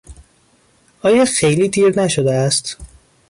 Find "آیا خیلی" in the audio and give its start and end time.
1.01-1.69